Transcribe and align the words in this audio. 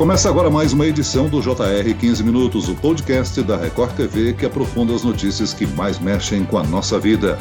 Começa 0.00 0.30
agora 0.30 0.48
mais 0.48 0.72
uma 0.72 0.86
edição 0.86 1.28
do 1.28 1.42
JR 1.42 1.94
15 2.00 2.24
Minutos, 2.24 2.70
o 2.70 2.74
podcast 2.74 3.42
da 3.42 3.58
Record 3.58 3.94
TV 3.94 4.32
que 4.32 4.46
aprofunda 4.46 4.94
as 4.94 5.04
notícias 5.04 5.52
que 5.52 5.66
mais 5.66 5.98
mexem 5.98 6.42
com 6.42 6.56
a 6.56 6.62
nossa 6.64 6.98
vida. 6.98 7.38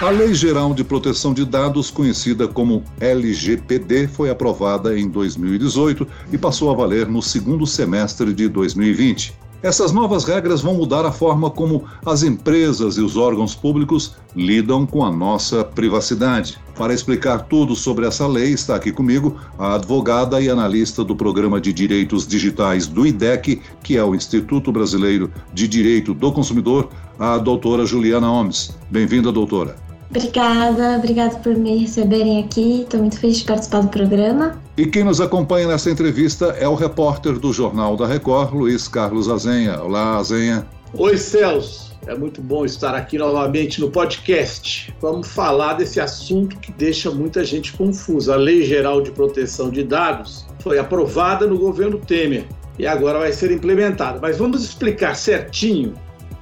A 0.00 0.08
Lei 0.08 0.32
Geral 0.32 0.72
de 0.72 0.82
Proteção 0.82 1.34
de 1.34 1.44
Dados, 1.44 1.90
conhecida 1.90 2.48
como 2.48 2.82
LGPD, 2.98 4.08
foi 4.08 4.30
aprovada 4.30 4.98
em 4.98 5.06
2018 5.06 6.06
e 6.32 6.38
passou 6.38 6.70
a 6.70 6.74
valer 6.74 7.06
no 7.06 7.20
segundo 7.20 7.66
semestre 7.66 8.32
de 8.32 8.48
2020. 8.48 9.34
Essas 9.62 9.92
novas 9.92 10.24
regras 10.24 10.62
vão 10.62 10.72
mudar 10.72 11.04
a 11.04 11.12
forma 11.12 11.50
como 11.50 11.84
as 12.06 12.22
empresas 12.22 12.96
e 12.96 13.02
os 13.02 13.18
órgãos 13.18 13.54
públicos 13.54 14.14
lidam 14.34 14.86
com 14.86 15.04
a 15.04 15.12
nossa 15.12 15.62
privacidade. 15.62 16.58
Para 16.74 16.94
explicar 16.94 17.40
tudo 17.40 17.76
sobre 17.76 18.06
essa 18.06 18.26
lei, 18.26 18.52
está 18.52 18.74
aqui 18.74 18.90
comigo 18.90 19.36
a 19.58 19.74
advogada 19.74 20.40
e 20.40 20.48
analista 20.48 21.04
do 21.04 21.14
Programa 21.14 21.60
de 21.60 21.74
Direitos 21.74 22.26
Digitais 22.26 22.86
do 22.86 23.06
IDEC, 23.06 23.60
que 23.82 23.98
é 23.98 24.02
o 24.04 24.14
Instituto 24.14 24.72
Brasileiro 24.72 25.30
de 25.52 25.68
Direito 25.68 26.14
do 26.14 26.32
Consumidor, 26.32 26.88
a 27.18 27.36
doutora 27.36 27.84
Juliana 27.84 28.28
Holmes. 28.28 28.74
Bem-vinda, 28.90 29.30
doutora. 29.30 29.89
Obrigada, 30.10 30.96
obrigada 30.96 31.36
por 31.36 31.54
me 31.54 31.76
receberem 31.76 32.42
aqui. 32.42 32.82
Estou 32.82 32.98
muito 32.98 33.18
feliz 33.20 33.38
de 33.38 33.44
participar 33.44 33.82
do 33.82 33.88
programa. 33.88 34.60
E 34.76 34.84
quem 34.86 35.04
nos 35.04 35.20
acompanha 35.20 35.68
nessa 35.68 35.88
entrevista 35.88 36.46
é 36.58 36.66
o 36.66 36.74
repórter 36.74 37.38
do 37.38 37.52
Jornal 37.52 37.96
da 37.96 38.08
Record, 38.08 38.52
Luiz 38.52 38.88
Carlos 38.88 39.28
Azenha. 39.28 39.80
Olá, 39.80 40.16
Azenha. 40.16 40.66
Oi, 40.94 41.16
Celso. 41.16 41.90
É 42.08 42.16
muito 42.16 42.42
bom 42.42 42.64
estar 42.64 42.92
aqui 42.96 43.18
novamente 43.18 43.80
no 43.80 43.88
podcast. 43.88 44.92
Vamos 45.00 45.28
falar 45.28 45.74
desse 45.74 46.00
assunto 46.00 46.58
que 46.58 46.72
deixa 46.72 47.08
muita 47.12 47.44
gente 47.44 47.72
confusa. 47.74 48.34
A 48.34 48.36
Lei 48.36 48.64
Geral 48.64 49.00
de 49.02 49.12
Proteção 49.12 49.70
de 49.70 49.84
Dados 49.84 50.44
foi 50.58 50.78
aprovada 50.78 51.46
no 51.46 51.56
governo 51.56 51.98
Temer 51.98 52.46
e 52.80 52.84
agora 52.84 53.20
vai 53.20 53.32
ser 53.32 53.52
implementada. 53.52 54.18
Mas 54.20 54.38
vamos 54.38 54.64
explicar 54.64 55.14
certinho 55.14 55.94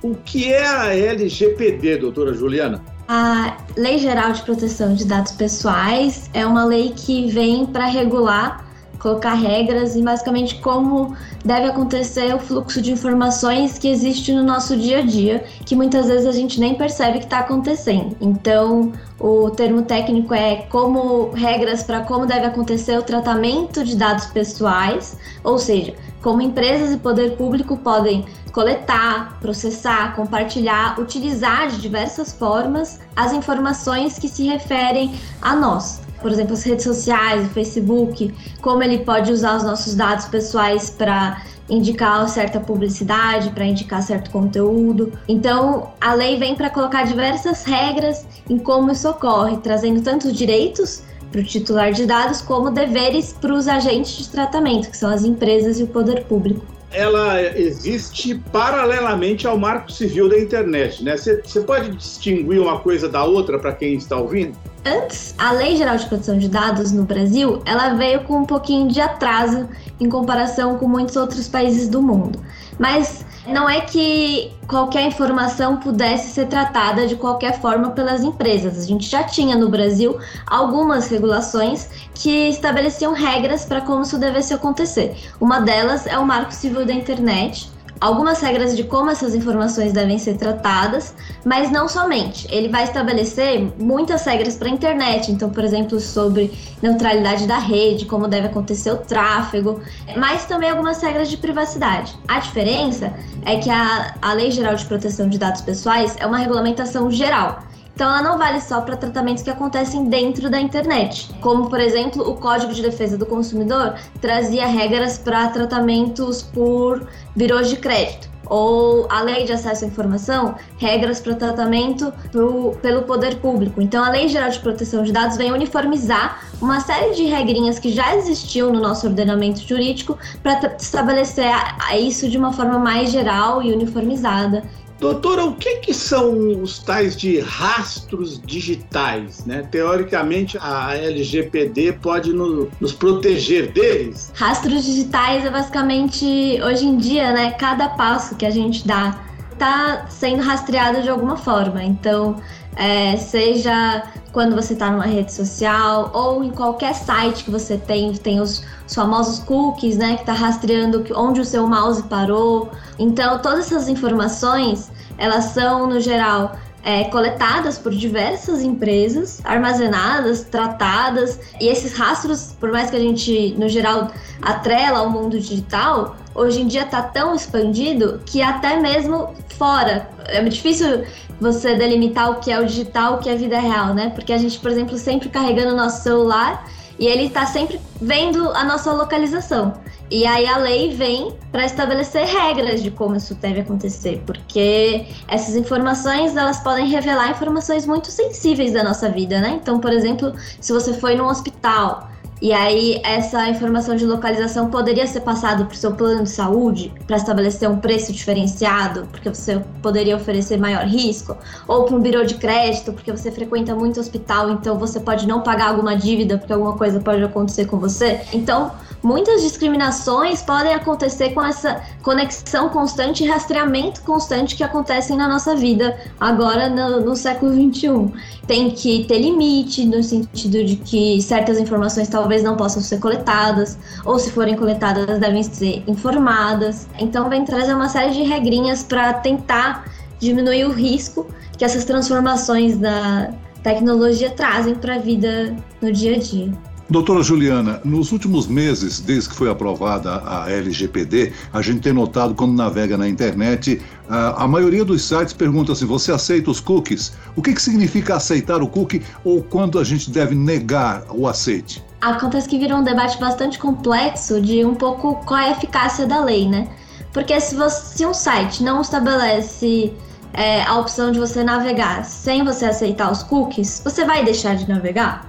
o 0.03 0.14
que 0.14 0.51
é 0.51 0.67
a 0.67 0.95
LGPD, 0.95 1.98
doutora 1.98 2.33
Juliana. 2.33 2.83
A 3.11 3.56
Lei 3.75 3.97
Geral 3.97 4.33
de 4.33 4.42
Proteção 4.42 4.92
de 4.92 5.06
Dados 5.06 5.33
Pessoais 5.33 6.28
é 6.34 6.45
uma 6.45 6.62
lei 6.67 6.92
que 6.95 7.27
vem 7.28 7.64
para 7.64 7.87
regular, 7.87 8.67
colocar 8.99 9.35
regras 9.35 9.95
e 9.95 10.03
basicamente 10.03 10.57
como 10.57 11.15
deve 11.45 11.67
acontecer 11.67 12.35
o 12.35 12.39
fluxo 12.39 12.83
de 12.83 12.93
informações 12.93 13.79
que 13.79 13.89
existe 13.89 14.33
no 14.33 14.43
nosso 14.43 14.77
dia 14.77 14.99
a 14.99 15.03
dia, 15.03 15.45
que 15.65 15.77
muitas 15.77 16.07
vezes 16.07 16.27
a 16.27 16.33
gente 16.33 16.59
nem 16.59 16.75
percebe 16.75 17.19
que 17.19 17.25
está 17.25 17.39
acontecendo. 17.39 18.17
Então, 18.21 18.93
o 19.21 19.51
termo 19.51 19.83
técnico 19.83 20.35
é 20.35 20.67
como 20.69 21.31
regras 21.31 21.83
para 21.83 22.01
como 22.01 22.27
deve 22.27 22.47
acontecer 22.47 22.99
o 22.99 23.03
tratamento 23.03 23.85
de 23.85 23.97
dados 23.97 24.27
pessoais, 24.27 25.17
ou 25.43 25.59
seja, 25.59 25.95
como 26.23 26.43
empresas 26.43 26.93
e 26.93 26.99
poder 26.99 27.37
público 27.37 27.77
podem 27.77 28.25
coletar, 28.53 29.39
processar, 29.41 30.17
compartilhar, 30.17 30.99
utilizar 30.99 31.69
de 31.69 31.81
diversas 31.81 32.33
formas 32.33 32.99
as 33.15 33.33
informações 33.33 34.19
que 34.19 34.29
se 34.29 34.45
referem 34.45 35.15
a 35.41 35.55
nós. 35.55 36.08
Por 36.20 36.30
exemplo, 36.30 36.55
as 36.55 36.62
redes 36.62 36.84
sociais, 36.84 37.47
o 37.47 37.50
Facebook, 37.50 38.34
como 38.61 38.83
ele 38.83 38.98
pode 38.98 39.33
usar 39.33 39.56
os 39.56 39.62
nossos 39.62 39.94
dados 39.94 40.27
pessoais 40.27 40.91
para 40.91 41.42
indicar 41.69 42.28
certa 42.28 42.58
publicidade, 42.58 43.50
para 43.50 43.64
indicar 43.64 44.02
certo 44.02 44.30
conteúdo. 44.30 45.12
Então, 45.28 45.91
a 46.00 46.14
lei 46.14 46.39
vem 46.39 46.55
para 46.55 46.70
colocar 46.70 47.05
diversas 47.05 47.64
regras 47.64 48.27
em 48.48 48.58
como 48.58 48.91
isso 48.91 49.08
ocorre, 49.08 49.58
trazendo 49.58 50.00
tanto 50.02 50.33
direitos 50.33 51.02
para 51.30 51.41
o 51.41 51.44
titular 51.44 51.92
de 51.92 52.06
dados 52.06 52.41
como 52.41 52.70
deveres 52.70 53.34
para 53.39 53.52
os 53.52 53.69
agentes 53.69 54.16
de 54.16 54.28
tratamento, 54.28 54.91
que 54.91 54.96
são 54.96 55.11
as 55.11 55.24
empresas 55.24 55.78
e 55.78 55.83
o 55.83 55.86
poder 55.86 56.24
público 56.24 56.78
ela 56.91 57.41
existe 57.42 58.34
paralelamente 58.50 59.46
ao 59.46 59.58
Marco 59.58 59.92
Civil 59.92 60.29
da 60.29 60.39
internet, 60.39 61.05
né? 61.05 61.17
Você 61.17 61.61
pode 61.61 61.90
distinguir 61.96 62.61
uma 62.61 62.80
coisa 62.80 63.08
da 63.08 63.24
outra 63.24 63.58
para 63.58 63.73
quem 63.73 63.95
está 63.95 64.17
ouvindo? 64.17 64.57
Antes, 64.85 65.35
a 65.36 65.52
Lei 65.52 65.77
Geral 65.77 65.96
de 65.96 66.07
Proteção 66.07 66.39
de 66.39 66.48
Dados 66.48 66.92
no 66.92 67.02
Brasil, 67.02 67.61
ela 67.67 67.95
veio 67.95 68.24
com 68.24 68.39
um 68.39 68.45
pouquinho 68.45 68.89
de 68.89 69.01
atraso 69.01 69.68
em 70.01 70.08
comparação 70.08 70.79
com 70.79 70.89
muitos 70.89 71.17
outros 71.17 71.46
países 71.46 71.89
do 71.89 72.01
mundo. 72.01 72.40
Mas 72.78 73.24
não 73.46 73.68
é 73.68 73.80
que 73.80 74.52
qualquer 74.66 75.06
informação 75.06 75.78
pudesse 75.78 76.33
ser 76.33 76.46
tratada 76.46 77.06
de 77.06 77.16
qualquer 77.16 77.61
forma 77.61 77.90
pelas 77.90 78.22
empresas. 78.22 78.78
A 78.78 78.86
gente 78.86 79.08
já 79.08 79.24
tinha 79.24 79.56
no 79.56 79.68
Brasil 79.68 80.18
algumas 80.46 81.08
regulações 81.08 81.89
que 82.14 82.48
estabeleciam 82.48 83.12
regras 83.12 83.64
para 83.64 83.80
como 83.80 84.02
isso 84.02 84.18
devesse 84.18 84.52
acontecer. 84.52 85.16
Uma 85.40 85.61
delas 85.61 86.06
é 86.06 86.18
o 86.18 86.27
Marco 86.27 86.52
Civil 86.52 86.84
da 86.84 86.92
Internet, 86.92 87.70
algumas 88.01 88.41
regras 88.41 88.77
de 88.77 88.85
como 88.85 89.11
essas 89.11 89.35
informações 89.35 89.92
devem 89.92 90.19
ser 90.19 90.36
tratadas, 90.36 91.14
mas 91.45 91.70
não 91.70 91.89
somente. 91.89 92.47
Ele 92.51 92.69
vai 92.69 92.85
estabelecer 92.85 93.73
muitas 93.79 94.25
regras 94.25 94.57
para 94.57 94.69
a 94.69 94.70
internet, 94.70 95.31
então, 95.33 95.51
por 95.51 95.64
exemplo, 95.64 95.98
sobre 96.01 96.53
neutralidade 96.83 97.47
da 97.47 97.58
rede, 97.58 98.07
como 98.07 98.29
deve 98.29 98.47
acontecer 98.47 98.91
o 98.91 98.98
tráfego, 98.98 99.81
mas 100.17 100.45
também 100.45 100.70
algumas 100.70 101.03
regras 101.03 101.29
de 101.29 101.37
privacidade. 101.37 102.17
A 102.27 102.39
diferença 102.39 103.13
é 103.45 103.57
que 103.57 103.70
a, 103.70 104.14
a 104.20 104.33
Lei 104.33 104.51
Geral 104.51 104.75
de 104.75 104.85
Proteção 104.85 105.29
de 105.29 105.39
Dados 105.39 105.61
Pessoais 105.61 106.17
é 106.19 106.27
uma 106.27 106.39
regulamentação 106.39 107.11
geral. 107.11 107.67
Então, 107.98 108.09
ela 108.11 108.23
não 108.23 108.39
vale 108.39 108.61
só 108.61 108.81
para 108.81 108.97
tratamentos 108.97 109.42
que 109.42 109.51
acontecem 109.51 110.05
dentro 110.05 110.48
da 110.48 110.61
internet, 110.61 111.29
como, 111.41 111.69
por 111.69 111.81
exemplo, 111.81 112.23
o 112.31 112.36
Código 112.36 112.73
de 112.73 112.81
Defesa 112.81 113.19
do 113.19 113.27
Consumidor 113.27 113.97
trazia 114.20 114.69
regras 114.69 115.19
para 115.19 115.48
tratamentos 115.48 116.41
por 116.41 117.05
birôs 117.35 117.69
de 117.69 117.75
crédito 117.75 118.29
ou 118.47 119.08
a 119.11 119.20
lei 119.23 119.45
de 119.45 119.53
acesso 119.53 119.85
à 119.85 119.89
informação, 119.89 120.55
regras 120.77 121.20
para 121.20 121.35
tratamento 121.35 122.13
pro, 122.31 122.70
pelo 122.81 123.03
poder 123.03 123.41
público. 123.41 123.83
Então, 123.83 124.05
a 124.05 124.11
Lei 124.11 124.29
Geral 124.29 124.51
de 124.51 124.61
Proteção 124.61 125.03
de 125.03 125.13
Dados 125.13 125.37
vem 125.37 125.51
uniformizar 125.51 126.41
uma 126.63 126.79
série 126.79 127.17
de 127.17 127.25
regrinhas 127.25 127.81
que 127.81 127.91
já 127.91 128.14
existiam 128.14 128.73
no 128.73 128.81
nosso 128.81 129.08
ordenamento 129.08 129.58
jurídico 129.67 130.17
para 130.41 130.73
estabelecer 130.76 131.50
isso 131.99 132.31
de 132.31 132.38
uma 132.38 132.53
forma 132.53 132.79
mais 132.79 133.11
geral 133.11 133.61
e 133.61 133.73
uniformizada. 133.73 134.62
Doutora, 134.99 135.44
o 135.44 135.55
que, 135.55 135.76
que 135.76 135.94
são 135.94 136.61
os 136.61 136.81
tais 136.81 137.17
de 137.17 137.38
rastros 137.38 138.41
digitais? 138.41 139.44
Né? 139.44 139.62
Teoricamente, 139.70 140.59
a 140.61 140.97
LGPD 140.97 141.93
pode 141.94 142.32
no, 142.32 142.69
nos 142.81 142.93
proteger 142.93 143.73
deles? 143.73 144.32
Rastros 144.35 144.85
digitais 144.85 145.44
é 145.44 145.50
basicamente, 145.50 146.26
hoje 146.62 146.87
em 146.87 146.97
dia, 146.97 147.32
né, 147.32 147.53
cada 147.53 147.91
passo 147.91 148.35
que 148.35 148.44
a 148.44 148.50
gente 148.50 148.87
dá 148.87 149.25
está 149.53 150.06
sendo 150.08 150.43
rastreado 150.43 151.03
de 151.03 151.08
alguma 151.08 151.37
forma. 151.37 151.82
Então, 151.82 152.37
é, 152.78 153.16
seja 153.16 154.05
quando 154.32 154.55
você 154.55 154.75
está 154.75 154.88
numa 154.88 155.05
rede 155.05 155.32
social 155.32 156.12
ou 156.14 156.44
em 156.44 156.50
qualquer 156.50 156.94
site 156.94 157.43
que 157.43 157.50
você 157.50 157.76
tem, 157.76 158.12
tem 158.12 158.40
os, 158.40 158.62
os 158.87 158.94
famosos 158.94 159.40
cookies, 159.40 159.96
né, 159.96 160.14
que 160.14 160.20
está 160.20 160.32
rastreando 160.32 161.05
onde 161.16 161.40
o 161.40 161.44
seu 161.44 161.66
mouse 161.66 162.05
parou. 162.05 162.70
Então, 162.96 163.40
todas 163.40 163.66
essas 163.66 163.88
informações, 163.88 164.93
elas 165.19 165.46
são, 165.46 165.88
no 165.88 165.99
geral, 165.99 166.56
é, 166.82 167.05
coletadas 167.05 167.78
por 167.78 167.93
diversas 167.93 168.62
empresas, 168.62 169.40
armazenadas, 169.44 170.44
tratadas, 170.44 171.38
e 171.61 171.69
esses 171.69 171.93
rastros, 171.94 172.55
por 172.58 172.70
mais 172.70 172.90
que 172.90 172.96
a 172.96 173.00
gente, 173.00 173.55
no 173.58 173.69
geral, 173.69 174.11
atrela 174.40 175.00
ao 175.00 175.11
mundo 175.11 175.38
digital, 175.38 176.16
hoje 176.34 176.62
em 176.62 176.66
dia 176.66 176.82
está 176.82 177.02
tão 177.02 177.34
expandido 177.34 178.20
que 178.25 178.40
até 178.40 178.78
mesmo 178.78 179.34
fora. 179.56 180.08
É 180.26 180.40
muito 180.40 180.55
difícil 180.55 181.05
você 181.40 181.75
delimitar 181.75 182.31
o 182.31 182.37
que 182.37 182.50
é 182.50 182.58
o 182.58 182.66
digital, 182.66 183.14
o 183.14 183.19
que 183.19 183.28
é 183.28 183.32
a 183.32 183.37
vida 183.37 183.58
real, 183.58 183.94
né? 183.94 184.10
Porque 184.14 184.32
a 184.32 184.38
gente, 184.38 184.58
por 184.58 184.70
exemplo, 184.70 184.96
sempre 184.96 185.28
carregando 185.28 185.72
o 185.72 185.76
nosso 185.76 186.02
celular 186.02 186.69
e 186.99 187.06
ele 187.06 187.26
está 187.26 187.46
sempre 187.46 187.81
vendo 188.00 188.50
a 188.52 188.64
nossa 188.64 188.92
localização. 188.92 189.74
E 190.10 190.26
aí 190.26 190.46
a 190.46 190.56
lei 190.56 190.94
vem 190.94 191.34
para 191.52 191.66
estabelecer 191.66 192.25
regras 192.25 192.82
de 192.82 192.90
como 192.90 193.16
isso 193.16 193.34
deve 193.34 193.60
acontecer, 193.60 194.22
porque 194.25 195.06
essas 195.26 195.55
informações 195.55 196.37
elas 196.37 196.60
podem 196.60 196.88
revelar 196.88 197.31
informações 197.31 197.87
muito 197.87 198.10
sensíveis 198.10 198.72
da 198.72 198.82
nossa 198.82 199.10
vida, 199.10 199.40
né? 199.40 199.58
Então, 199.60 199.78
por 199.78 199.93
exemplo, 199.93 200.32
se 200.60 200.72
você 200.72 200.94
foi 200.94 201.14
num 201.14 201.26
hospital 201.26 202.08
e 202.40 202.52
aí 202.52 203.00
essa 203.05 203.49
informação 203.49 203.96
de 203.96 204.06
localização 204.06 204.70
poderia 204.70 205.06
ser 205.06 205.20
passada 205.20 205.64
para 205.64 205.75
o 205.75 205.76
seu 205.76 205.93
plano 205.93 206.22
de 206.22 206.31
saúde 206.31 206.93
para 207.06 207.16
estabelecer 207.16 207.69
um 207.69 207.78
preço 207.78 208.12
diferenciado, 208.12 209.08
porque 209.10 209.28
você 209.28 209.60
poderia 209.82 210.16
oferecer 210.16 210.56
maior 210.56 210.84
risco, 210.84 211.37
ou 211.66 211.84
para 211.84 211.96
um 211.96 212.00
birô 212.00 212.25
de 212.25 212.37
crédito, 212.37 212.93
porque 212.93 213.10
você 213.10 213.32
frequenta 213.32 213.75
muito 213.75 213.99
hospital, 213.99 214.50
então 214.52 214.78
você 214.78 215.00
pode 215.00 215.26
não 215.26 215.43
pagar 215.43 215.70
alguma 215.70 215.96
dívida 215.96 216.38
porque 216.38 216.52
alguma 216.52 216.76
coisa 216.76 217.00
pode 217.00 217.22
acontecer 217.22 217.66
com 217.66 217.76
você. 217.78 218.20
Então, 218.32 218.70
muitas 219.02 219.42
discriminações 219.42 220.42
podem 220.42 220.74
acontecer 220.74 221.30
com 221.30 221.42
essa 221.42 221.82
conexão 222.02 222.68
constante 222.68 223.24
e 223.24 223.28
rastreamento 223.28 224.02
constante 224.02 224.56
que 224.56 224.64
acontecem 224.64 225.16
na 225.16 225.28
nossa 225.28 225.54
vida 225.54 225.98
agora 226.18 226.68
no, 226.68 227.00
no 227.00 227.16
século 227.16 227.52
XXI. 227.52 228.12
Tem 228.46 228.70
que 228.70 229.04
ter 229.04 229.18
limite, 229.18 229.84
no 229.84 230.02
sentido 230.02 230.64
de 230.64 230.76
que 230.76 231.20
certas 231.22 231.58
informações 231.58 232.08
talvez 232.08 232.42
não 232.42 232.56
possam 232.56 232.82
ser 232.82 232.98
coletadas, 232.98 233.78
ou 234.04 234.18
se 234.18 234.30
forem 234.30 234.56
coletadas, 234.56 235.18
devem 235.18 235.42
ser 235.42 235.82
informadas. 235.86 236.88
Então, 236.98 237.28
vem 237.28 237.44
trazer 237.44 237.74
uma 237.74 237.88
série 237.88 238.12
de 238.12 238.22
regrinhas 238.22 238.82
para 238.82 239.12
tentar 239.14 239.84
diminuir 240.18 240.64
o 240.64 240.72
risco 240.72 241.26
que 241.56 241.64
essas 241.64 241.84
transformações 241.84 242.76
da 242.76 243.30
tecnologia 243.62 244.30
trazem 244.30 244.74
para 244.74 244.94
a 244.94 244.98
vida 244.98 245.54
no 245.82 245.92
dia 245.92 246.16
a 246.16 246.18
dia. 246.18 246.68
Doutora 246.90 247.23
Juliana, 247.23 247.82
nos 247.85 248.12
últimos 248.12 248.46
meses, 248.46 248.99
desde 248.99 249.29
que 249.29 249.35
foi 249.35 249.50
aprovada 249.50 250.23
a 250.25 250.50
LGPD, 250.50 251.35
a 251.52 251.61
gente 251.61 251.81
tem 251.81 251.93
notado 251.93 252.35
quando 252.35 252.55
navega 252.55 252.96
na 252.96 253.06
internet, 253.06 253.82
a, 254.08 254.44
a 254.44 254.49
maioria 254.49 254.82
dos 254.87 255.02
sites 255.02 255.35
pergunta 255.35 255.73
assim: 255.73 255.85
você 255.85 256.11
aceita 256.11 256.50
os 256.50 256.61
cookies? 256.61 257.12
O 257.37 257.43
que, 257.43 257.52
que 257.52 257.61
significa 257.61 258.17
aceitar 258.17 258.62
o 258.62 258.67
cookie 258.67 259.02
ou 259.23 259.43
quando 259.43 259.79
a 259.79 259.85
gente 259.85 260.11
deve 260.11 260.35
negar 260.35 261.05
o 261.11 261.29
aceite? 261.29 261.85
Acontece 262.00 262.49
que 262.49 262.58
virou 262.58 262.79
um 262.79 262.85
debate 262.85 263.19
bastante 263.20 263.58
complexo 263.58 264.41
de 264.41 264.64
um 264.64 264.75
pouco 264.75 265.17
qual 265.26 265.41
é 265.41 265.49
a 265.49 265.50
eficácia 265.50 266.06
da 266.06 266.25
lei, 266.25 266.49
né? 266.49 266.69
Porque 267.12 267.38
se, 267.38 267.55
você, 267.55 267.99
se 267.99 268.06
um 268.06 268.14
site 268.14 268.62
não 268.62 268.81
estabelece 268.81 269.93
é, 270.32 270.62
a 270.62 270.79
opção 270.79 271.12
de 271.12 271.19
você 271.19 271.44
navegar 271.44 272.02
sem 272.06 272.43
você 272.43 272.64
aceitar 272.64 273.12
os 273.12 273.23
cookies, 273.23 273.82
você 273.84 274.06
vai 274.06 274.25
deixar 274.25 274.56
de 274.56 274.67
navegar? 274.67 275.29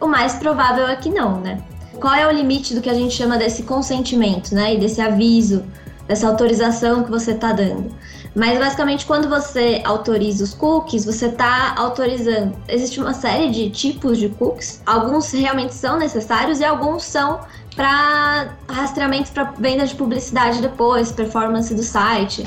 O 0.00 0.06
mais 0.06 0.34
provável 0.34 0.86
é 0.86 0.96
que 0.96 1.10
não, 1.10 1.40
né? 1.40 1.60
Qual 2.00 2.14
é 2.14 2.26
o 2.26 2.30
limite 2.30 2.74
do 2.74 2.80
que 2.80 2.88
a 2.88 2.94
gente 2.94 3.14
chama 3.14 3.36
desse 3.36 3.64
consentimento, 3.64 4.54
né? 4.54 4.74
E 4.74 4.78
desse 4.78 5.00
aviso, 5.00 5.64
dessa 6.06 6.28
autorização 6.28 7.02
que 7.02 7.10
você 7.10 7.32
está 7.32 7.52
dando? 7.52 7.92
Mas 8.34 8.56
basicamente, 8.58 9.04
quando 9.04 9.28
você 9.28 9.82
autoriza 9.84 10.44
os 10.44 10.54
cookies, 10.54 11.04
você 11.04 11.26
está 11.26 11.74
autorizando. 11.76 12.54
Existe 12.68 13.00
uma 13.00 13.12
série 13.12 13.50
de 13.50 13.70
tipos 13.70 14.18
de 14.18 14.28
cookies. 14.28 14.80
Alguns 14.86 15.32
realmente 15.32 15.74
são 15.74 15.98
necessários 15.98 16.60
e 16.60 16.64
alguns 16.64 17.02
são 17.02 17.40
para 17.74 18.54
rastreamento 18.68 19.32
para 19.32 19.52
venda 19.58 19.86
de 19.86 19.94
publicidade 19.94 20.60
depois, 20.60 21.10
performance 21.10 21.74
do 21.74 21.82
site. 21.82 22.44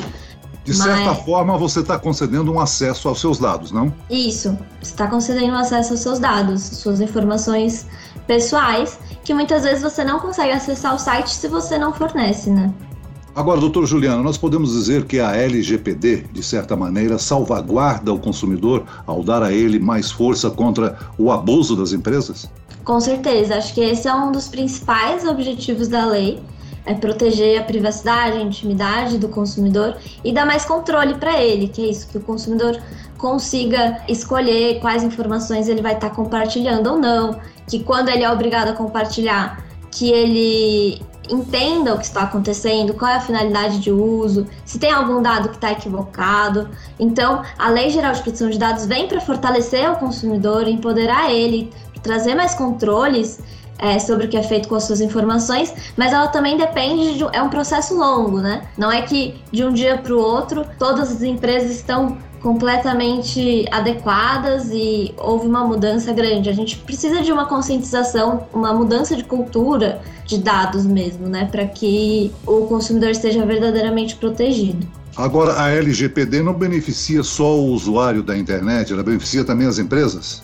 De 0.64 0.74
certa 0.76 1.14
Mas... 1.14 1.26
forma, 1.26 1.58
você 1.58 1.80
está 1.80 1.98
concedendo 1.98 2.52
um 2.52 2.60
acesso 2.60 3.10
aos 3.10 3.20
seus 3.20 3.40
dados, 3.40 3.72
não? 3.72 3.92
Isso. 4.10 4.58
Você 4.80 4.92
está 4.92 5.08
concedendo 5.08 5.56
acesso 5.56 5.94
aos 5.94 6.02
seus 6.02 6.20
dados, 6.20 6.62
suas 6.62 7.02
informações 7.02 7.88
pessoais, 8.28 9.00
que 9.24 9.34
muitas 9.34 9.64
vezes 9.64 9.82
você 9.82 10.04
não 10.04 10.20
consegue 10.20 10.52
acessar 10.52 10.94
o 10.94 11.00
site 11.00 11.32
se 11.32 11.48
você 11.48 11.78
não 11.78 11.92
fornece, 11.94 12.50
né? 12.50 12.72
Agora, 13.34 13.62
doutor 13.62 13.86
Juliano, 13.86 14.22
nós 14.22 14.38
podemos 14.38 14.74
dizer 14.74 15.06
que 15.06 15.20
a 15.20 15.36
LGPD, 15.36 16.26
de 16.34 16.44
certa 16.44 16.76
maneira, 16.76 17.18
salvaguarda 17.18 18.14
o 18.14 18.20
consumidor 18.20 18.84
ao 19.08 19.24
dar 19.24 19.42
a 19.42 19.54
ele 19.54 19.80
mais 19.80 20.12
força 20.12 20.50
contra 20.50 20.98
o 21.18 21.32
abuso 21.32 21.76
das 21.76 21.94
empresas? 21.94 22.52
Com 22.84 23.00
certeza, 23.00 23.56
acho 23.56 23.74
que 23.74 23.82
esse 23.82 24.08
é 24.08 24.14
um 24.14 24.32
dos 24.32 24.50
principais 24.50 25.26
objetivos 25.26 25.88
da 25.88 26.06
lei 26.06 26.42
é 26.86 26.94
proteger 26.94 27.60
a 27.60 27.64
privacidade, 27.64 28.38
a 28.38 28.42
intimidade 28.42 29.18
do 29.18 29.30
consumidor 29.30 29.98
e 30.24 30.34
dar 30.34 30.46
mais 30.46 30.66
controle 30.66 31.16
para 31.16 31.42
ele, 31.42 31.68
que 31.68 31.86
é 31.86 31.90
isso, 31.90 32.08
que 32.08 32.18
o 32.18 32.22
consumidor 32.22 32.82
consiga 33.18 34.02
escolher 34.08 34.80
quais 34.80 35.04
informações 35.04 35.68
ele 35.68 35.82
vai 35.82 35.94
estar 35.94 36.10
tá 36.10 36.16
compartilhando 36.16 36.92
ou 36.92 36.98
não, 36.98 37.40
que 37.68 37.84
quando 37.84 38.10
ele 38.10 38.24
é 38.24 38.32
obrigado 38.32 38.70
a 38.70 38.74
compartilhar, 38.74 39.64
que 39.92 40.10
ele 40.10 41.02
entenda 41.30 41.94
o 41.94 41.98
que 41.98 42.06
está 42.06 42.24
acontecendo, 42.24 42.94
qual 42.94 43.12
é 43.12 43.16
a 43.16 43.22
finalidade 43.22 43.80
de 43.80 43.92
uso, 43.92 44.48
se 44.66 44.80
tem 44.80 44.92
algum 44.92 45.22
dado 45.22 45.50
que 45.50 45.56
está 45.56 45.72
equivocado. 45.72 46.68
Então, 47.00 47.44
a 47.58 47.70
Lei 47.70 47.90
Geral 47.90 48.14
de 48.14 48.22
Proteção 48.22 48.50
de 48.50 48.58
Dados 48.58 48.86
vem 48.86 49.08
para 49.08 49.22
fortalecer 49.22 49.90
o 49.92 49.96
consumidor, 49.98 50.68
empoderar 50.68 51.32
ele, 51.32 51.72
trazer 52.02 52.36
mais 52.36 52.56
controles 52.56 53.40
é, 53.82 53.98
sobre 53.98 54.28
o 54.28 54.30
que 54.30 54.38
é 54.38 54.44
feito 54.44 54.70
com 54.70 54.76
as 54.76 54.84
suas 54.84 55.02
informações, 55.02 55.74
mas 55.98 56.14
ela 56.14 56.28
também 56.28 56.56
depende 56.56 57.18
de 57.18 57.26
é 57.36 57.42
um 57.42 57.50
processo 57.50 57.98
longo, 57.98 58.40
né? 58.40 58.62
Não 58.78 58.92
é 58.92 59.02
que 59.02 59.42
de 59.52 59.66
um 59.66 59.74
dia 59.74 59.98
para 59.98 60.14
o 60.14 60.20
outro 60.20 60.66
todas 60.78 61.12
as 61.12 61.24
empresas 61.24 61.72
estão 61.72 62.18
completamente 62.42 63.66
adequadas 63.72 64.70
e 64.72 65.14
houve 65.18 65.48
uma 65.48 65.64
mudança 65.64 66.12
grande. 66.12 66.50
A 66.50 66.54
gente 66.54 66.78
precisa 66.78 67.22
de 67.22 67.32
uma 67.32 67.46
conscientização, 67.46 68.48
uma 68.54 68.74
mudança 68.74 69.16
de 69.16 69.24
cultura 69.24 70.02
de 70.26 70.40
dados 70.40 70.86
mesmo, 70.86 71.28
né, 71.28 71.48
para 71.52 71.66
que 71.68 72.32
o 72.46 72.66
consumidor 72.66 73.10
esteja 73.10 73.46
verdadeiramente 73.46 74.16
protegido. 74.16 74.88
Agora, 75.16 75.62
a 75.62 75.70
LGPD 75.70 76.42
não 76.42 76.54
beneficia 76.54 77.22
só 77.22 77.60
o 77.60 77.68
usuário 77.74 78.24
da 78.24 78.36
internet, 78.36 78.94
ela 78.94 79.04
beneficia 79.04 79.44
também 79.44 79.68
as 79.68 79.78
empresas? 79.78 80.42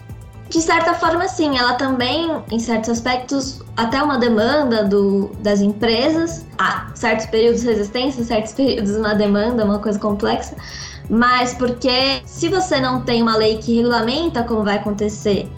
De 0.50 0.62
certa 0.62 0.94
forma, 0.94 1.28
sim, 1.28 1.58
ela 1.58 1.74
também, 1.74 2.42
em 2.50 2.60
certos 2.60 2.90
aspectos, 2.90 3.62
até 3.76 4.02
uma 4.02 4.18
demanda 4.18 4.86
do, 4.86 5.32
das 5.40 5.60
empresas. 5.60 6.46
Há 6.58 6.90
certos 6.96 7.26
períodos 7.26 7.62
de 7.62 7.68
resistência, 7.68 8.24
certos 8.24 8.54
períodos 8.56 8.96
uma 8.96 9.14
demanda, 9.14 9.66
uma 9.66 9.80
coisa 9.80 10.00
complexa. 10.00 10.56
Mas 11.10 11.54
porque 11.54 12.22
se 12.26 12.50
você 12.50 12.80
não 12.80 13.02
tem 13.02 13.22
uma 13.22 13.36
lei 13.36 13.58
que 13.58 13.76
regulamenta 13.76 14.44
como 14.44 14.64
vai 14.64 14.78
acontecer 14.78 15.50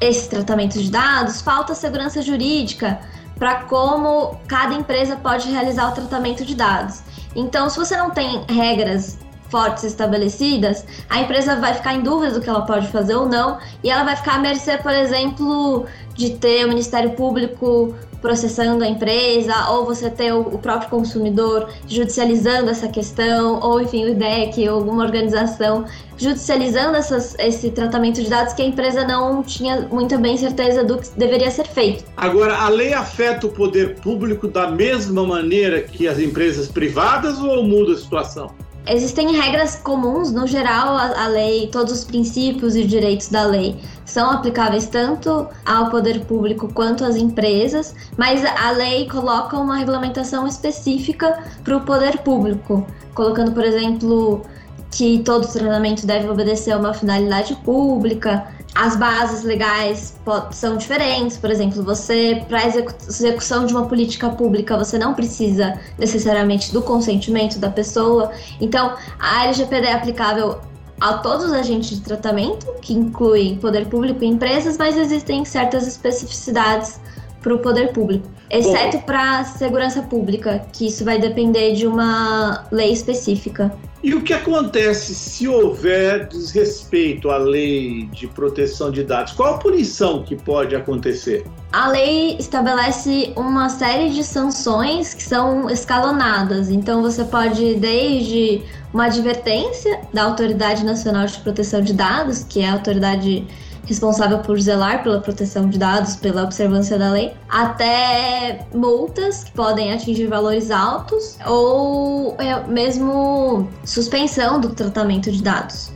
esse 0.00 0.28
tratamento 0.28 0.80
de 0.80 0.90
dados, 0.90 1.40
falta 1.40 1.74
segurança 1.74 2.20
jurídica 2.22 3.00
para 3.38 3.62
como 3.64 4.36
cada 4.46 4.74
empresa 4.74 5.16
pode 5.16 5.48
realizar 5.50 5.90
o 5.90 5.92
tratamento 5.92 6.44
de 6.44 6.54
dados. 6.54 7.02
Então, 7.34 7.68
se 7.68 7.78
você 7.78 7.96
não 7.96 8.10
tem 8.10 8.44
regras 8.48 9.18
fortes 9.52 9.84
estabelecidas, 9.84 10.84
a 11.10 11.20
empresa 11.20 11.56
vai 11.56 11.74
ficar 11.74 11.94
em 11.94 12.00
dúvida 12.00 12.32
do 12.32 12.40
que 12.40 12.48
ela 12.48 12.62
pode 12.62 12.88
fazer 12.88 13.14
ou 13.14 13.28
não, 13.28 13.58
e 13.84 13.90
ela 13.90 14.02
vai 14.02 14.16
ficar 14.16 14.36
à 14.36 14.38
mercê, 14.38 14.78
por 14.78 14.92
exemplo, 14.92 15.84
de 16.14 16.30
ter 16.30 16.64
o 16.64 16.68
Ministério 16.68 17.10
Público 17.10 17.94
processando 18.22 18.84
a 18.84 18.88
empresa, 18.88 19.52
ou 19.70 19.84
você 19.84 20.08
ter 20.08 20.32
o 20.32 20.56
próprio 20.58 20.88
consumidor 20.88 21.68
judicializando 21.88 22.70
essa 22.70 22.88
questão, 22.88 23.58
ou 23.60 23.82
enfim, 23.82 24.04
o 24.04 24.08
IDEC, 24.10 24.68
ou 24.68 24.76
alguma 24.76 25.02
organização 25.02 25.84
judicializando 26.16 26.96
essas, 26.96 27.34
esse 27.40 27.70
tratamento 27.72 28.22
de 28.22 28.30
dados 28.30 28.54
que 28.54 28.62
a 28.62 28.64
empresa 28.64 29.04
não 29.04 29.42
tinha 29.42 29.88
muita 29.90 30.16
bem 30.16 30.36
certeza 30.36 30.84
do 30.84 30.98
que 30.98 31.10
deveria 31.18 31.50
ser 31.50 31.66
feito. 31.66 32.04
Agora, 32.16 32.56
a 32.56 32.68
lei 32.68 32.94
afeta 32.94 33.48
o 33.48 33.50
poder 33.50 33.96
público 33.96 34.46
da 34.46 34.68
mesma 34.70 35.26
maneira 35.26 35.82
que 35.82 36.06
as 36.06 36.20
empresas 36.20 36.68
privadas 36.68 37.40
ou 37.40 37.64
muda 37.64 37.92
a 37.92 37.96
situação? 37.96 38.54
Existem 38.86 39.32
regras 39.36 39.76
comuns, 39.76 40.32
no 40.32 40.44
geral, 40.44 40.96
a, 40.96 41.28
lei, 41.28 41.68
todos 41.68 41.92
os 41.92 42.04
princípios 42.04 42.74
e 42.74 42.82
direitos 42.82 43.28
da 43.28 43.44
lei 43.44 43.76
são 44.04 44.28
aplicáveis 44.28 44.86
tanto 44.86 45.46
ao 45.64 45.88
poder 45.88 46.24
público 46.24 46.68
quanto 46.74 47.04
às 47.04 47.14
empresas, 47.14 47.94
mas 48.16 48.44
a 48.44 48.72
lei 48.72 49.08
coloca 49.08 49.56
uma 49.56 49.76
regulamentação 49.76 50.48
específica 50.48 51.44
para 51.62 51.76
o 51.76 51.82
poder 51.82 52.18
público, 52.18 52.84
colocando, 53.14 53.52
por 53.52 53.64
exemplo, 53.64 54.42
que 54.90 55.20
todo 55.20 55.46
treinamento 55.46 56.04
deve 56.04 56.28
obedecer 56.28 56.72
a 56.72 56.78
uma 56.78 56.92
finalidade 56.92 57.54
pública, 57.64 58.48
as 58.74 58.96
bases 58.96 59.42
legais 59.42 60.14
são 60.50 60.76
diferentes. 60.76 61.36
Por 61.36 61.50
exemplo, 61.50 61.82
você, 61.82 62.42
para 62.48 62.66
execução 62.66 63.66
de 63.66 63.74
uma 63.74 63.86
política 63.86 64.30
pública, 64.30 64.76
você 64.76 64.98
não 64.98 65.14
precisa 65.14 65.78
necessariamente 65.98 66.72
do 66.72 66.80
consentimento 66.82 67.58
da 67.58 67.70
pessoa. 67.70 68.32
Então, 68.60 68.96
a 69.18 69.44
LGPD 69.44 69.86
é 69.86 69.92
aplicável 69.92 70.58
a 71.00 71.14
todos 71.14 71.46
os 71.46 71.52
agentes 71.52 71.90
de 71.90 72.00
tratamento, 72.00 72.66
que 72.80 72.94
incluem 72.94 73.56
poder 73.56 73.86
público 73.88 74.22
e 74.22 74.26
empresas, 74.28 74.78
mas 74.78 74.96
existem 74.96 75.44
certas 75.44 75.86
especificidades 75.86 77.00
para 77.42 77.54
o 77.54 77.58
poder 77.58 77.92
público, 77.92 78.26
exceto 78.48 78.98
para 79.00 79.44
segurança 79.44 80.02
pública, 80.02 80.64
que 80.72 80.86
isso 80.86 81.04
vai 81.04 81.18
depender 81.18 81.74
de 81.74 81.86
uma 81.86 82.64
lei 82.70 82.92
específica. 82.92 83.72
E 84.02 84.14
o 84.14 84.22
que 84.22 84.32
acontece 84.32 85.14
se 85.14 85.46
houver 85.46 86.26
desrespeito 86.26 87.30
à 87.30 87.36
lei 87.36 88.06
de 88.06 88.26
proteção 88.26 88.90
de 88.90 89.04
dados? 89.04 89.32
Qual 89.32 89.54
a 89.54 89.58
punição 89.58 90.24
que 90.24 90.34
pode 90.34 90.74
acontecer? 90.74 91.46
A 91.72 91.88
lei 91.88 92.36
estabelece 92.36 93.32
uma 93.36 93.68
série 93.68 94.10
de 94.10 94.24
sanções 94.24 95.14
que 95.14 95.22
são 95.22 95.70
escalonadas. 95.70 96.68
Então 96.68 97.00
você 97.00 97.24
pode 97.24 97.76
desde 97.76 98.62
uma 98.92 99.04
advertência 99.04 100.00
da 100.12 100.24
Autoridade 100.24 100.84
Nacional 100.84 101.26
de 101.26 101.38
Proteção 101.38 101.80
de 101.80 101.92
Dados, 101.92 102.42
que 102.42 102.60
é 102.60 102.68
a 102.68 102.72
autoridade 102.72 103.46
responsável 103.84 104.38
por 104.38 104.60
zelar 104.60 105.02
pela 105.02 105.20
proteção 105.20 105.68
de 105.68 105.78
dados, 105.78 106.16
pela 106.16 106.44
observância 106.44 106.98
da 106.98 107.10
lei, 107.10 107.34
até 107.48 108.66
multas 108.74 109.44
que 109.44 109.52
podem 109.52 109.92
atingir 109.92 110.26
valores 110.26 110.70
altos 110.70 111.36
ou 111.46 112.36
é, 112.38 112.64
mesmo 112.66 113.68
suspensão 113.84 114.60
do 114.60 114.70
tratamento 114.70 115.30
de 115.30 115.42
dados 115.42 115.92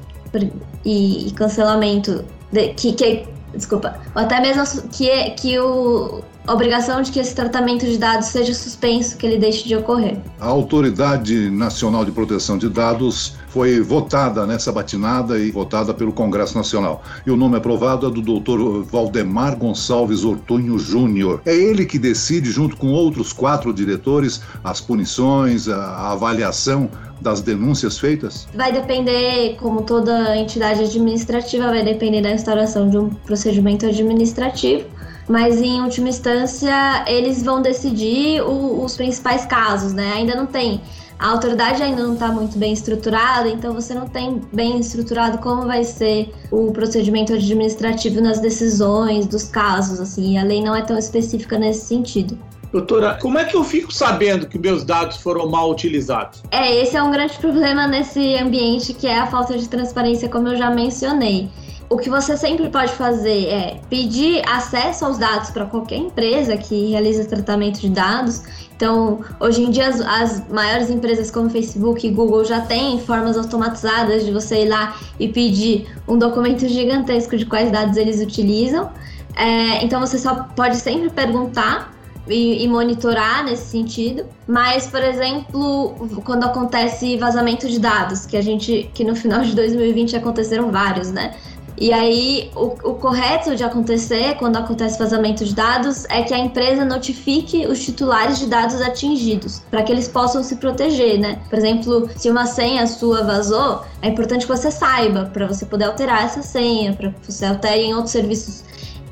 e, 0.84 1.32
cancelamento 1.36 2.24
de, 2.52 2.68
que, 2.74 2.92
que 2.92 3.28
desculpa, 3.54 3.98
até 4.14 4.40
mesmo 4.40 4.64
que, 4.90 5.30
que 5.30 5.58
o 5.58 6.22
obrigação 6.48 7.02
de 7.02 7.10
que 7.10 7.18
esse 7.18 7.34
tratamento 7.34 7.86
de 7.86 7.98
dados 7.98 8.28
seja 8.28 8.54
suspenso, 8.54 9.16
que 9.16 9.26
ele 9.26 9.38
deixe 9.38 9.66
de 9.66 9.76
ocorrer. 9.76 10.18
A 10.40 10.46
Autoridade 10.46 11.50
Nacional 11.50 12.04
de 12.04 12.12
Proteção 12.12 12.56
de 12.58 12.68
Dados 12.68 13.34
foi 13.48 13.80
votada 13.80 14.46
nessa 14.46 14.70
batinada 14.70 15.38
e 15.38 15.50
votada 15.50 15.94
pelo 15.94 16.12
Congresso 16.12 16.56
Nacional. 16.56 17.02
E 17.26 17.30
o 17.30 17.36
nome 17.36 17.56
aprovado 17.56 18.06
é 18.06 18.10
do 18.10 18.20
doutor 18.20 18.84
Valdemar 18.84 19.56
Gonçalves 19.56 20.24
Ortunho 20.24 20.78
Júnior. 20.78 21.40
É 21.46 21.54
ele 21.54 21.86
que 21.86 21.98
decide, 21.98 22.50
junto 22.50 22.76
com 22.76 22.88
outros 22.88 23.32
quatro 23.32 23.72
diretores, 23.72 24.42
as 24.62 24.80
punições, 24.80 25.68
a 25.68 26.12
avaliação 26.12 26.90
das 27.20 27.40
denúncias 27.40 27.98
feitas? 27.98 28.46
Vai 28.54 28.72
depender, 28.72 29.56
como 29.58 29.82
toda 29.82 30.36
entidade 30.36 30.82
administrativa, 30.82 31.68
vai 31.68 31.82
depender 31.82 32.20
da 32.20 32.30
instauração 32.30 32.90
de 32.90 32.98
um 32.98 33.08
procedimento 33.08 33.86
administrativo 33.86 34.95
mas 35.28 35.60
em 35.60 35.80
última 35.80 36.08
instância 36.08 37.04
eles 37.06 37.42
vão 37.42 37.60
decidir 37.60 38.42
o, 38.42 38.84
os 38.84 38.96
principais 38.96 39.44
casos, 39.44 39.92
né? 39.92 40.12
Ainda 40.14 40.34
não 40.34 40.46
tem. 40.46 40.80
A 41.18 41.30
autoridade 41.30 41.82
ainda 41.82 42.02
não 42.02 42.12
está 42.12 42.28
muito 42.28 42.58
bem 42.58 42.74
estruturada, 42.74 43.48
então 43.48 43.72
você 43.72 43.94
não 43.94 44.06
tem 44.06 44.40
bem 44.52 44.78
estruturado 44.78 45.38
como 45.38 45.66
vai 45.66 45.82
ser 45.82 46.30
o 46.50 46.70
procedimento 46.72 47.32
administrativo 47.32 48.20
nas 48.20 48.38
decisões 48.38 49.26
dos 49.26 49.44
casos, 49.44 49.98
assim, 49.98 50.36
a 50.36 50.44
lei 50.44 50.62
não 50.62 50.76
é 50.76 50.82
tão 50.82 50.98
específica 50.98 51.58
nesse 51.58 51.86
sentido. 51.86 52.38
Doutora, 52.70 53.16
como 53.22 53.38
é 53.38 53.44
que 53.44 53.56
eu 53.56 53.64
fico 53.64 53.90
sabendo 53.90 54.46
que 54.46 54.58
meus 54.58 54.84
dados 54.84 55.16
foram 55.16 55.48
mal 55.48 55.70
utilizados? 55.70 56.42
É, 56.50 56.82
esse 56.82 56.96
é 56.96 57.02
um 57.02 57.10
grande 57.10 57.38
problema 57.38 57.86
nesse 57.86 58.34
ambiente 58.36 58.92
que 58.92 59.06
é 59.06 59.18
a 59.18 59.26
falta 59.26 59.56
de 59.56 59.66
transparência, 59.68 60.28
como 60.28 60.48
eu 60.48 60.56
já 60.56 60.68
mencionei. 60.68 61.48
O 61.88 61.96
que 61.96 62.10
você 62.10 62.36
sempre 62.36 62.68
pode 62.68 62.92
fazer 62.92 63.46
é 63.46 63.80
pedir 63.88 64.42
acesso 64.48 65.04
aos 65.04 65.18
dados 65.18 65.50
para 65.50 65.66
qualquer 65.66 65.98
empresa 65.98 66.56
que 66.56 66.90
realiza 66.90 67.24
tratamento 67.24 67.80
de 67.80 67.88
dados. 67.88 68.42
Então, 68.74 69.20
hoje 69.38 69.62
em 69.62 69.70
dia, 69.70 69.88
as, 69.88 70.00
as, 70.00 70.48
maiores 70.48 70.90
empresas 70.90 71.30
como 71.30 71.48
Facebook 71.48 72.04
e 72.04 72.10
Google 72.10 72.44
já 72.44 72.60
têm 72.60 72.98
formas 73.00 73.38
automatizadas 73.38 74.24
de 74.24 74.32
você 74.32 74.64
ir 74.64 74.68
lá 74.68 74.96
e 75.20 75.28
pedir 75.28 75.86
um 76.08 76.18
documento 76.18 76.66
gigantesco 76.66 77.36
de 77.36 77.46
quais 77.46 77.70
dados 77.70 77.96
eles 77.96 78.20
utilizam. 78.20 78.90
É, 79.36 79.84
então, 79.84 80.00
você 80.00 80.18
só 80.18 80.34
pode 80.56 80.76
sempre 80.76 81.08
perguntar 81.08 81.94
e, 82.28 82.64
e, 82.64 82.68
monitorar 82.68 83.44
nesse 83.44 83.70
sentido. 83.70 84.26
Mas, 84.46 84.86
por 84.86 85.02
exemplo, 85.02 85.94
quando 86.24 86.44
acontece 86.44 87.16
vazamento 87.16 87.68
de 87.68 87.78
dados, 87.78 88.26
que 88.26 88.36
a 88.36 88.42
gente, 88.42 88.90
que 88.92 89.04
no 89.04 89.14
final 89.14 89.42
de 89.42 89.54
2020 89.54 90.16
aconteceram 90.16 90.70
vários, 90.70 91.10
né? 91.10 91.34
E 91.78 91.92
aí, 91.92 92.50
o, 92.56 92.68
o, 92.90 92.94
correto 92.94 93.54
de 93.54 93.62
acontecer 93.62 94.34
quando 94.38 94.56
acontece 94.56 94.98
vazamento 94.98 95.44
de 95.44 95.54
dados 95.54 96.06
é 96.08 96.22
que 96.22 96.32
a 96.32 96.38
empresa 96.38 96.86
notifique 96.86 97.66
os 97.66 97.84
titulares 97.84 98.38
de 98.38 98.46
dados 98.46 98.80
atingidos, 98.80 99.62
para 99.70 99.82
que 99.82 99.92
eles 99.92 100.08
possam 100.08 100.42
se 100.42 100.56
proteger, 100.56 101.18
né? 101.18 101.38
Por 101.50 101.58
exemplo, 101.58 102.08
se 102.16 102.30
uma 102.30 102.46
senha 102.46 102.86
sua 102.86 103.24
vazou, 103.24 103.82
é 104.00 104.08
importante 104.08 104.46
que 104.46 104.52
você 104.56 104.70
saiba, 104.70 105.26
para 105.26 105.46
você 105.46 105.66
poder 105.66 105.84
alterar 105.84 106.24
essa 106.24 106.42
senha, 106.42 106.94
para 106.94 107.10
que 107.10 107.30
você 107.32 107.44
altere 107.44 107.82
em 107.82 107.94
outros 107.94 108.12
serviços, 108.12 108.64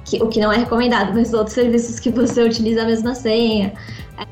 que, 0.06 0.22
o 0.22 0.28
que 0.28 0.40
não 0.40 0.50
é 0.50 0.56
recomendado, 0.56 1.12
mas 1.12 1.34
outros 1.34 1.54
serviços 1.54 2.00
que 2.00 2.08
você 2.08 2.42
utiliza 2.42 2.82
a 2.82 2.86
mesma 2.86 3.14
senha. 3.14 3.74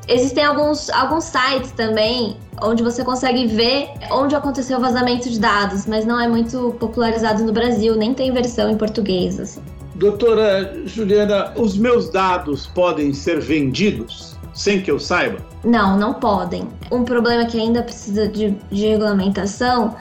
Existem 0.08 0.44
alguns, 0.44 0.88
alguns 0.90 1.24
sites 1.24 1.72
também 1.72 2.36
onde 2.62 2.82
você 2.82 3.04
consegue 3.04 3.46
ver 3.46 3.88
onde 4.10 4.34
aconteceu 4.34 4.78
o 4.78 4.80
vazamento 4.80 5.28
de 5.28 5.38
dados, 5.38 5.86
mas 5.86 6.04
não 6.04 6.20
é 6.20 6.28
muito 6.28 6.74
popularizado 6.78 7.44
no 7.44 7.52
Brasil, 7.52 7.96
nem 7.96 8.14
tem 8.14 8.32
versão 8.32 8.70
em 8.70 8.76
português. 8.76 9.38
Assim. 9.38 9.60
Doutora 9.94 10.82
Juliana, 10.86 11.52
os 11.56 11.76
meus 11.76 12.08
dados 12.10 12.66
podem 12.66 13.12
ser 13.12 13.40
vendidos 13.40 14.36
sem 14.54 14.82
que 14.82 14.90
eu 14.90 14.98
saiba? 14.98 15.38
Não, 15.64 15.98
não 15.98 16.14
podem. 16.14 16.68
Um 16.90 17.04
problema 17.04 17.46
que 17.46 17.58
ainda 17.58 17.82
precisa 17.82 18.28
de, 18.28 18.50
de 18.70 18.86
regulamentação 18.86 19.96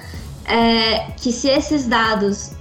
é 0.45 1.11
que 1.17 1.31
se 1.31 1.47
esses 1.49 1.87
dados 1.87 2.51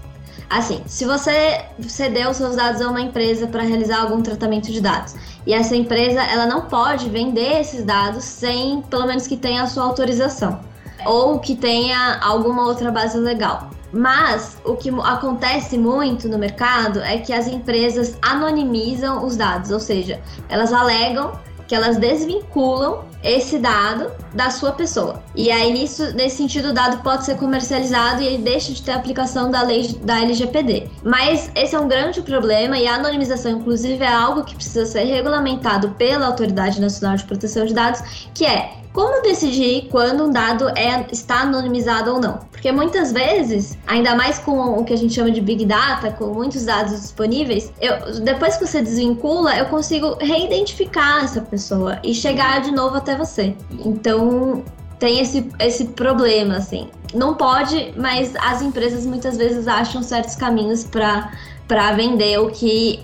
Assim, 0.50 0.82
se 0.84 1.04
você 1.04 1.64
cedeu 1.86 2.34
seus 2.34 2.56
dados 2.56 2.80
a 2.80 2.88
uma 2.88 3.00
empresa 3.00 3.46
para 3.46 3.62
realizar 3.62 4.00
algum 4.00 4.20
tratamento 4.20 4.72
de 4.72 4.80
dados 4.80 5.14
e 5.46 5.54
essa 5.54 5.74
empresa 5.74 6.22
ela 6.22 6.46
não 6.46 6.62
pode 6.62 7.08
vender 7.08 7.60
esses 7.60 7.84
dados 7.84 8.24
sem, 8.24 8.82
pelo 8.82 9.06
menos, 9.06 9.26
que 9.26 9.36
tenha 9.36 9.62
a 9.62 9.66
sua 9.66 9.84
autorização 9.84 10.60
ou 11.06 11.38
que 11.38 11.54
tenha 11.56 12.18
alguma 12.20 12.66
outra 12.66 12.90
base 12.90 13.18
legal. 13.18 13.70
Mas 13.92 14.56
o 14.64 14.76
que 14.76 14.90
acontece 15.02 15.76
muito 15.76 16.28
no 16.28 16.38
mercado 16.38 17.00
é 17.00 17.18
que 17.18 17.32
as 17.32 17.48
empresas 17.48 18.16
anonimizam 18.22 19.24
os 19.24 19.36
dados, 19.36 19.70
ou 19.70 19.80
seja, 19.80 20.20
elas 20.48 20.72
alegam 20.72 21.32
que 21.70 21.74
elas 21.76 21.98
desvinculam 21.98 23.04
esse 23.22 23.56
dado 23.56 24.10
da 24.34 24.50
sua 24.50 24.72
pessoa. 24.72 25.22
E 25.36 25.52
aí, 25.52 25.72
nisso, 25.72 26.12
nesse 26.16 26.38
sentido, 26.38 26.70
o 26.70 26.72
dado 26.72 27.00
pode 27.00 27.24
ser 27.24 27.36
comercializado 27.36 28.20
e 28.20 28.26
ele 28.26 28.38
deixa 28.38 28.72
de 28.72 28.82
ter 28.82 28.90
aplicação 28.90 29.52
da 29.52 29.62
lei 29.62 29.86
da 30.02 30.20
LGPD. 30.20 30.90
Mas 31.04 31.48
esse 31.54 31.76
é 31.76 31.78
um 31.78 31.86
grande 31.86 32.22
problema 32.22 32.76
e 32.76 32.88
a 32.88 32.96
anonimização, 32.96 33.52
inclusive, 33.52 34.02
é 34.02 34.12
algo 34.12 34.42
que 34.42 34.56
precisa 34.56 34.84
ser 34.84 35.04
regulamentado 35.04 35.90
pela 35.90 36.26
Autoridade 36.26 36.80
Nacional 36.80 37.16
de 37.16 37.22
Proteção 37.22 37.64
de 37.64 37.72
Dados, 37.72 38.02
que 38.34 38.44
é 38.44 38.79
como 38.92 39.22
decidir 39.22 39.88
quando 39.90 40.24
um 40.24 40.30
dado 40.32 40.68
é, 40.70 41.06
está 41.12 41.42
anonimizado 41.42 42.14
ou 42.14 42.20
não? 42.20 42.38
Porque 42.50 42.72
muitas 42.72 43.12
vezes, 43.12 43.78
ainda 43.86 44.16
mais 44.16 44.38
com 44.38 44.58
o 44.78 44.84
que 44.84 44.92
a 44.92 44.96
gente 44.96 45.14
chama 45.14 45.30
de 45.30 45.40
Big 45.40 45.64
Data, 45.64 46.10
com 46.10 46.26
muitos 46.26 46.64
dados 46.64 47.00
disponíveis, 47.00 47.72
eu, 47.80 48.20
depois 48.22 48.56
que 48.56 48.66
você 48.66 48.82
desvincula, 48.82 49.56
eu 49.56 49.66
consigo 49.66 50.16
reidentificar 50.20 51.24
essa 51.24 51.40
pessoa 51.40 52.00
e 52.02 52.12
chegar 52.12 52.60
de 52.62 52.72
novo 52.72 52.96
até 52.96 53.16
você. 53.16 53.54
Então, 53.84 54.64
tem 54.98 55.20
esse, 55.20 55.48
esse 55.60 55.84
problema, 55.86 56.56
assim. 56.56 56.88
Não 57.14 57.34
pode, 57.34 57.94
mas 57.96 58.34
as 58.36 58.60
empresas 58.60 59.06
muitas 59.06 59.36
vezes 59.36 59.68
acham 59.68 60.02
certos 60.02 60.34
caminhos 60.34 60.84
para 60.84 61.92
vender 61.94 62.38
o 62.38 62.50
que, 62.50 63.00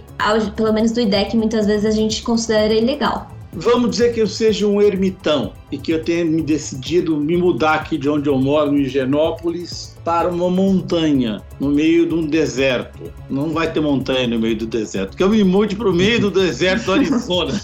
pelo 0.56 0.72
menos 0.72 0.90
do 0.90 1.00
IDEC, 1.00 1.36
muitas 1.36 1.66
vezes 1.66 1.86
a 1.86 1.90
gente 1.90 2.22
considera 2.22 2.74
ilegal. 2.74 3.35
Vamos 3.58 3.92
dizer 3.92 4.12
que 4.12 4.20
eu 4.20 4.26
seja 4.26 4.66
um 4.66 4.82
ermitão 4.82 5.54
e 5.72 5.78
que 5.78 5.90
eu 5.90 6.04
tenha 6.04 6.26
me 6.26 6.42
decidido 6.42 7.16
me 7.16 7.38
mudar 7.38 7.76
aqui 7.76 7.96
de 7.96 8.06
onde 8.06 8.28
eu 8.28 8.38
moro, 8.38 8.76
em 8.76 8.82
Higienópolis, 8.82 9.95
para 10.06 10.28
uma 10.28 10.48
montanha, 10.48 11.42
no 11.58 11.68
meio 11.68 12.06
de 12.06 12.14
um 12.14 12.24
deserto. 12.24 13.12
Não 13.28 13.50
vai 13.50 13.72
ter 13.72 13.80
montanha 13.80 14.28
no 14.28 14.38
meio 14.38 14.56
do 14.56 14.64
deserto, 14.64 15.16
que 15.16 15.22
eu 15.22 15.28
me 15.28 15.42
mude 15.42 15.74
para 15.74 15.88
o 15.88 15.92
meio 15.92 16.20
do 16.20 16.30
deserto 16.30 16.84
do 16.84 16.92
Arizona. 16.92 17.60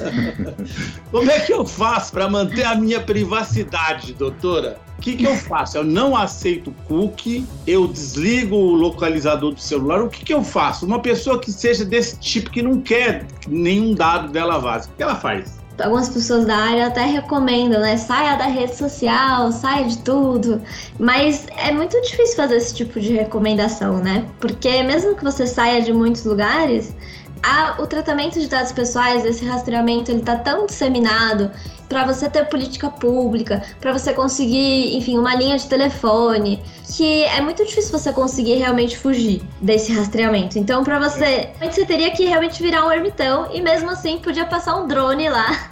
Como 1.12 1.30
é 1.30 1.40
que 1.40 1.52
eu 1.52 1.66
faço 1.66 2.10
para 2.10 2.26
manter 2.26 2.64
a 2.64 2.74
minha 2.74 3.02
privacidade, 3.02 4.14
doutora? 4.14 4.80
O 4.96 5.02
que, 5.02 5.14
que 5.14 5.24
eu 5.24 5.36
faço? 5.36 5.76
Eu 5.76 5.84
não 5.84 6.16
aceito 6.16 6.74
cookie, 6.88 7.44
eu 7.66 7.86
desligo 7.86 8.56
o 8.56 8.72
localizador 8.72 9.52
do 9.52 9.60
celular. 9.60 10.00
O 10.00 10.08
que, 10.08 10.24
que 10.24 10.32
eu 10.32 10.42
faço? 10.42 10.86
Uma 10.86 11.00
pessoa 11.00 11.38
que 11.38 11.52
seja 11.52 11.84
desse 11.84 12.18
tipo, 12.18 12.48
que 12.48 12.62
não 12.62 12.80
quer 12.80 13.26
nenhum 13.46 13.92
dado 13.92 14.32
dela 14.32 14.58
vaze, 14.58 14.88
o 14.88 14.92
que 14.96 15.02
ela 15.02 15.16
faz? 15.16 15.61
Algumas 15.80 16.08
pessoas 16.08 16.44
da 16.46 16.56
área 16.56 16.86
até 16.86 17.04
recomendam, 17.04 17.80
né? 17.80 17.96
Saia 17.96 18.36
da 18.36 18.46
rede 18.46 18.76
social, 18.76 19.52
saia 19.52 19.86
de 19.86 19.98
tudo. 19.98 20.60
Mas 20.98 21.46
é 21.56 21.72
muito 21.72 22.00
difícil 22.02 22.36
fazer 22.36 22.56
esse 22.56 22.74
tipo 22.74 23.00
de 23.00 23.12
recomendação, 23.14 23.98
né? 23.98 24.24
Porque 24.40 24.82
mesmo 24.82 25.14
que 25.14 25.24
você 25.24 25.46
saia 25.46 25.80
de 25.82 25.92
muitos 25.92 26.24
lugares, 26.24 26.94
a, 27.42 27.76
o 27.82 27.86
tratamento 27.86 28.38
de 28.38 28.46
dados 28.46 28.72
pessoais, 28.72 29.24
esse 29.24 29.44
rastreamento, 29.44 30.10
ele 30.10 30.22
tá 30.22 30.36
tão 30.36 30.66
disseminado 30.66 31.50
para 31.88 32.06
você 32.06 32.30
ter 32.30 32.46
política 32.46 32.88
pública, 32.88 33.62
para 33.80 33.92
você 33.92 34.14
conseguir, 34.14 34.96
enfim, 34.96 35.18
uma 35.18 35.34
linha 35.34 35.58
de 35.58 35.66
telefone, 35.66 36.62
que 36.96 37.24
é 37.24 37.40
muito 37.42 37.64
difícil 37.66 37.98
você 37.98 38.12
conseguir 38.12 38.54
realmente 38.54 38.96
fugir 38.96 39.42
desse 39.60 39.92
rastreamento. 39.92 40.58
Então, 40.58 40.82
para 40.84 40.98
você, 40.98 41.50
você 41.60 41.84
teria 41.84 42.10
que 42.10 42.24
realmente 42.24 42.62
virar 42.62 42.86
um 42.86 42.92
ermitão 42.92 43.48
e 43.52 43.60
mesmo 43.60 43.90
assim 43.90 44.18
podia 44.18 44.46
passar 44.46 44.76
um 44.76 44.86
drone 44.86 45.28
lá 45.28 45.70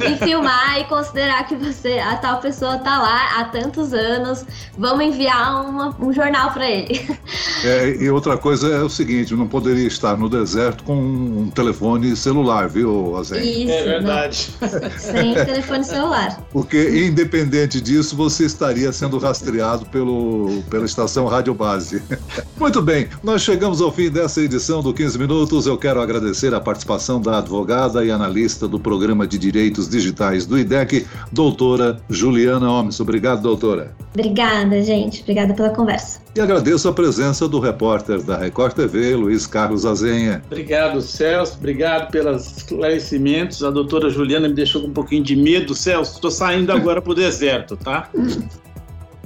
e 0.00 0.16
filmar 0.16 0.80
e 0.80 0.84
considerar 0.84 1.46
que 1.46 1.54
você, 1.56 1.98
a 1.98 2.16
tal 2.16 2.40
pessoa 2.40 2.78
tá 2.78 2.98
lá 2.98 3.40
há 3.40 3.44
tantos 3.44 3.92
anos, 3.92 4.44
vamos 4.76 5.04
enviar 5.04 5.64
uma, 5.66 5.96
um 6.00 6.12
jornal 6.12 6.50
para 6.52 6.68
ele. 6.68 7.00
É, 7.62 7.94
e 8.02 8.08
outra 8.08 8.38
coisa 8.38 8.68
é 8.68 8.82
o 8.82 8.88
seguinte, 8.88 9.34
não 9.34 9.46
poderia 9.46 9.86
estar 9.86 10.16
no 10.16 10.30
deserto 10.30 10.82
com 10.82 10.96
um 10.96 11.50
telefone 11.50 12.16
celular, 12.16 12.70
viu, 12.70 13.14
Azen? 13.18 13.38
Isso, 13.42 13.70
é 13.70 13.82
verdade. 13.82 14.50
Sem 14.98 15.34
telefone 15.44 15.84
celular. 15.84 16.40
Porque, 16.50 17.06
independente 17.06 17.78
disso, 17.78 18.16
você 18.16 18.46
estaria 18.46 18.90
sendo 18.92 19.18
rastreado 19.18 19.84
pelo, 19.86 20.62
pela 20.70 20.86
estação 20.86 21.26
Rádio 21.26 21.52
Base. 21.52 22.02
Muito 22.58 22.80
bem, 22.80 23.08
nós 23.22 23.42
chegamos 23.42 23.82
ao 23.82 23.92
fim 23.92 24.10
dessa 24.10 24.40
edição 24.40 24.82
do 24.82 24.94
15 24.94 25.18
Minutos. 25.18 25.66
Eu 25.66 25.76
quero 25.76 26.00
agradecer 26.00 26.54
a 26.54 26.60
participação 26.60 27.20
da 27.20 27.38
advogada 27.38 28.02
e 28.04 28.10
analista 28.10 28.66
do 28.66 28.80
Programa 28.80 29.26
de 29.26 29.38
Direitos 29.38 29.89
Digitais 29.90 30.46
do 30.46 30.58
IDEC, 30.58 31.06
doutora 31.30 32.00
Juliana 32.08 32.70
Omes. 32.70 33.00
Obrigado, 33.00 33.42
doutora. 33.42 33.94
Obrigada, 34.14 34.82
gente. 34.82 35.22
Obrigada 35.22 35.54
pela 35.54 35.70
conversa. 35.70 36.20
E 36.34 36.40
agradeço 36.40 36.88
a 36.88 36.92
presença 36.92 37.48
do 37.48 37.60
repórter 37.60 38.22
da 38.22 38.36
Record 38.36 38.74
TV, 38.74 39.14
Luiz 39.14 39.46
Carlos 39.46 39.84
Azenha. 39.84 40.42
Obrigado, 40.46 41.00
Celso. 41.00 41.56
Obrigado 41.58 42.10
pelos 42.10 42.58
esclarecimentos. 42.58 43.62
A 43.62 43.70
doutora 43.70 44.10
Juliana 44.10 44.48
me 44.48 44.54
deixou 44.54 44.82
com 44.82 44.88
um 44.88 44.92
pouquinho 44.92 45.22
de 45.22 45.36
medo, 45.36 45.74
Celso. 45.74 46.14
Estou 46.14 46.30
saindo 46.30 46.72
agora 46.72 47.02
para 47.02 47.12
o 47.12 47.14
deserto, 47.14 47.76
tá? 47.76 48.08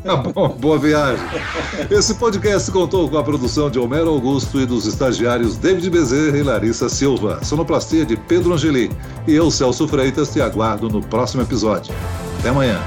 Tá 0.04 0.16
bom, 0.16 0.50
boa 0.60 0.78
viagem. 0.78 1.24
Esse 1.90 2.14
podcast 2.16 2.70
contou 2.70 3.08
com 3.08 3.16
a 3.16 3.24
produção 3.24 3.70
de 3.70 3.78
Homero 3.78 4.10
Augusto 4.10 4.60
e 4.60 4.66
dos 4.66 4.84
estagiários 4.84 5.56
David 5.56 5.88
Bezerra 5.88 6.36
e 6.36 6.42
Larissa 6.42 6.90
Silva. 6.90 7.42
Sonoplastia 7.42 8.04
de 8.04 8.14
Pedro 8.14 8.52
Angeli. 8.52 8.90
E 9.26 9.32
eu, 9.32 9.50
Celso 9.50 9.88
Freitas, 9.88 10.30
te 10.30 10.42
aguardo 10.42 10.90
no 10.90 11.00
próximo 11.00 11.42
episódio. 11.42 11.94
Até 12.38 12.50
amanhã. 12.50 12.78